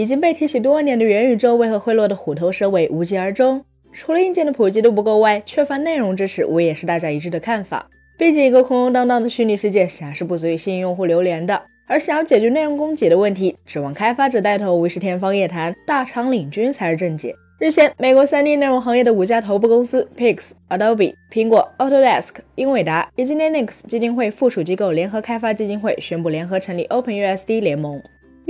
[0.00, 3.62] 已经被提起多年的元宇宙为何会落得虎头蛇尾、无疾而终？
[3.92, 7.86] 除了硬件的普及度不够外，缺乏内容支持，无疑也是大家一致的看法。
[8.16, 11.60] 毕竟，一个空空荡荡的虚拟世界，显然是不足以吸引用户流连的。
[11.86, 17.34] 而想要解决内容供给的问题，指望开发者带头，无疑是天方夜谭，大厂领军才是正解。
[17.58, 28.00] 日前，美国 3D 内容行业的五家头部公司 Pix、Adobe、苹果、Autodesk、英伟达以及 Linux 基金会附属机构联合开发基金会宣布联合成立 OpenUSD 联盟。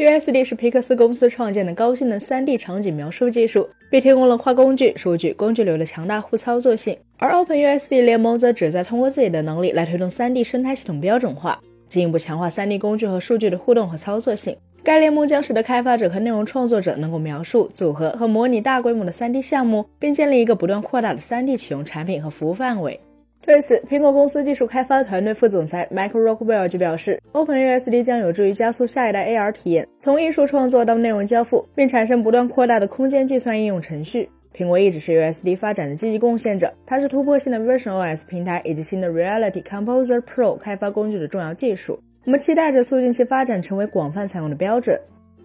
[0.00, 6.96] USD 是皮克斯公司创建的高性能 3D 场景描述技术，并提供了跨工具、数据、工具流的强大互操作性。
[7.18, 11.60] 而 OpenUSD 联盟则旨在通过自己的能力来推动 3D 生态系统标准化，
[11.90, 14.56] 进一步强化 3D 工具和数据的互动和操作性。
[14.82, 22.98] 该联盟将使得开发者和内容创作者能够描述、组合和模拟大规模的 3D 项目，并建立一个不断扩大的 3D 启用产品和服务范围。
[23.42, 34.28] 对此，苹果公司技术开发团队副总裁 Michael Rockwell 就表示，OpenUSD 将有助于加速下一代 AR 体验，从艺术创作到内容交付，并产生不断扩大的空间计算应用程序。
[34.54, 41.98] 苹果一直是 USD 发展的积极贡献者，它是突破性的 Version OS 平台以及新的 Reality Composer Pro 开发工具的重要技术。
[42.24, 45.00] 我们期待着促进其发展成为广泛采用的标准。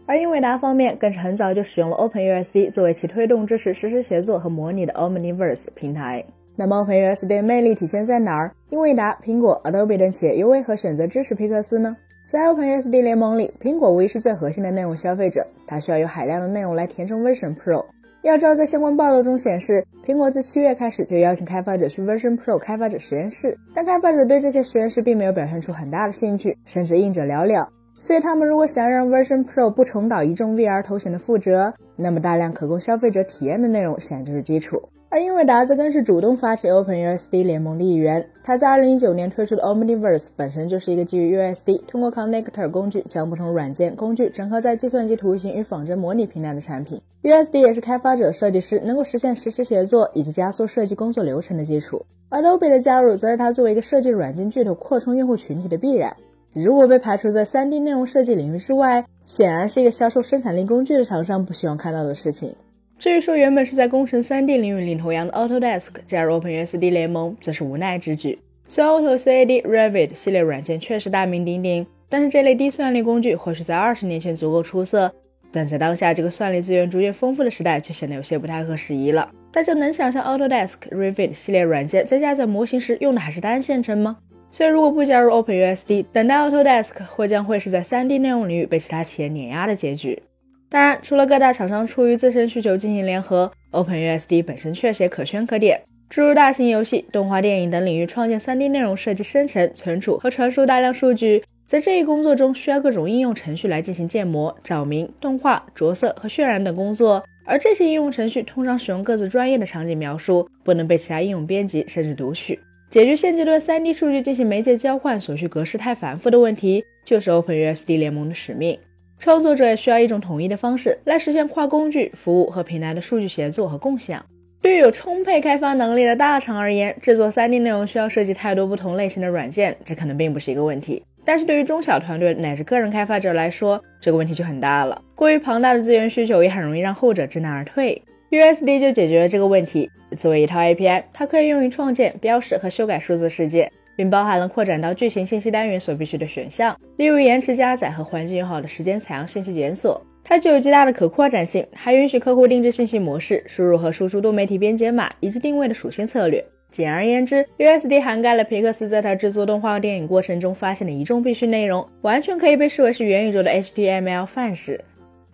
[0.06, 6.24] 而英伟达方面更是很早就使用了 OpenUSD 作为其推动支持实时协作和模拟的 Omniverse 平台。
[6.58, 8.54] 那么，Open SD 的魅力体现在哪儿？
[8.70, 11.98] 英伟达、苹果、Adobe 等企业又为何选择支持皮克斯呢？
[12.26, 17.86] 在 Open SD 联盟里，苹果无疑是最核心的内容消费者，它需要有海量的内容来填充 Version Pro。
[18.24, 27.68] 要知道，在相关报道中显示，苹果自七月开始就邀请开发者去 Version Pro 开发者实验室，但开发者对这些实验室并没有表现出很大的兴趣，甚至应者寥寥。
[28.00, 34.82] 所以，他们如果想要让 Version Pro 不重蹈一众 VR 头衔的覆辙，那么大量可供消费者体验的内容显然就是基础。
[35.16, 38.28] 而英伟达则更是主动发起 OpenUSD 联盟的一员。
[38.44, 47.02] 它在2019年推出的 Omniverse 本身就是一个基于 USD，通过 Connector 工具将不同软件工具整合在计算机图形与仿真模拟平台的产品。
[47.24, 52.06] USD 也是开发者、设计师能够实现实时协作以及加速设计工作流程的基础。
[52.30, 56.18] Adobe 的加入则是它作为一个设计软件巨头扩充用户群体的必然。
[56.52, 62.58] 如果被排除在 3D 内容设计领域之外，显然是一个销售生产力工具的厂商不希望看到的事情。
[62.98, 68.40] 至于说原本是在工程 3D 领域领头羊的 Autodesk 加入 OpenUSD 联盟，则是无奈之举。
[68.68, 75.14] 虽然 AutoCAD、Revit 系列软件确实大名鼎鼎，但是这类低算力工具或许在二十年前足够出色，
[75.52, 79.30] 但在当下这个算力资源逐渐丰富的时代，却显得有些不太合时宜了。
[79.52, 84.18] 大家能想象 Autodesk、Revit 系列软件在加载模型时用的还是单线程吗？
[84.50, 90.24] 所以如果不加入 OpenUSD，等待 Autodesk 或将会是在 3D 内容领域被其他企业碾压的结局。
[90.70, 95.82] 当然，除了各大厂商出于自身需求进行联合，OpenUSD 本身确实也可圈可点。
[96.10, 107.24] 诸如大型游戏、动画电影等领域创建 3D 内容设计、生成、存储和传输大量数据，在这一工作中需要各种应用程序来进行建模、照明、动画、着色和渲染等工作。
[107.44, 112.60] 而这些应用程序通常使用各自专业的场景描述，不能被其他应用编辑甚至读取。
[112.90, 118.78] 解决现阶段 3D 数据进行媒介交换所需格式太繁复的问题，就是 OpenUSD 联盟的使命。
[119.20, 124.24] 创作者也需要一种统一的方式来实现跨工具、服务和平台的数据协作和共享。
[124.62, 131.04] 对于有充沛开发能力的大厂而言，制作 3D 内容需要设计太多不同类型的软件，这可能并不是一个问题。
[131.24, 135.02] 但是对于中小团队乃至个人开发者来说，这个问题就很大了。
[135.16, 138.04] 过于庞大的资源需求也很容易让后者知难而退。
[138.32, 139.90] USD 就解决了这个问题。
[140.18, 143.72] 作为一套 API，它可以用于创建、标识和修改数字世界。
[143.96, 150.02] 并包含了扩展到剧情信息单元所必须的选项，例如延迟加载和环境友好的时间采样信息检索。
[150.24, 156.44] 它具有极大的可扩展性，还允许客户定制信息模式、输入和输出多媒体编解码以及定位的属性策略。
[156.72, 164.82] 简而言之，USD 涵盖了皮克斯在它制作动画电影过程中发现的一众必须内容，完全可以被视为是元宇宙的 HTML 范式。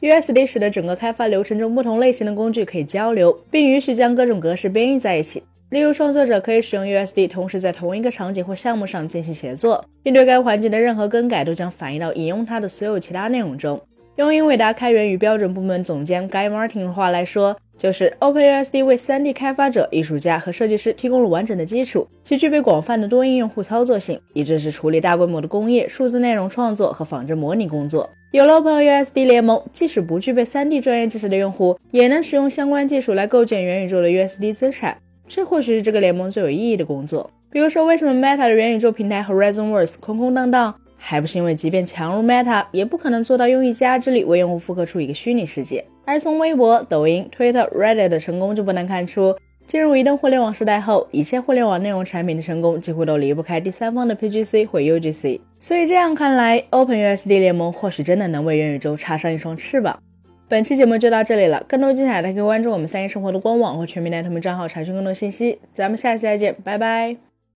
[0.01, 5.41] USD 使得整个开发流程中不同类型的工具可以交流，并允许将各种格式编译在一起。
[5.71, 13.79] 例如，创作者可以使用 USD，同时在同一个场景或项目上进行协作，并对该环境的任何更改都将反映到引用它的所有其他内容中。
[14.17, 28.09] 用英伟达开源与标准部门总监 Guy Martin 的话来说，就是 OpenUSD 为 3D 开发者、艺术家和设计师提供了完整的基础，其具备广泛的多应用互操作性，以支持处理大规模的工业、数字内容创作和仿真模拟工作。
[28.33, 34.97] 有了 OpenUSD 联盟，即使不具备 3D 专业知识的用户，也能使用相关技术来构建元宇宙的 USD 资产。
[35.33, 37.31] 这或许是这个联盟最有意义的工作。
[37.51, 40.75] 比如说，为什么 Meta 的元宇宙平台 HorizonWorks 空空荡荡？
[40.97, 45.85] 还不是因为即便强如 Meta，也不可能做到用一家之力为用户复刻出一个虚拟世界。
[46.03, 49.37] 而从微博、抖音、Twitter、Reddit 的成功就不难看出，
[49.67, 55.39] 进入移动互联网时代后，一切互联网内容产品的成功几乎都离不开第三方的 PGC 或 UGC。
[55.61, 60.03] 所以这样看来，OpenUSD 联盟或许真的能为元宇宙插上一双翅膀。
[60.51, 65.59] 本期节目就到这里了，更多精彩的可以关注我们三一生活的官网或全民男同们账号查询更多信息。
[65.73, 67.30] 咱们下期再见，拜拜。